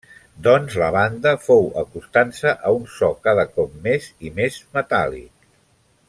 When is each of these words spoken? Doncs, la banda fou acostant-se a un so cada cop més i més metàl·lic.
Doncs, 0.45 0.75
la 0.83 0.87
banda 0.95 1.33
fou 1.47 1.67
acostant-se 1.81 2.53
a 2.69 2.73
un 2.79 2.87
so 2.97 3.09
cada 3.29 3.45
cop 3.59 3.75
més 3.87 4.07
i 4.29 4.33
més 4.39 4.57
metàl·lic. 4.79 5.47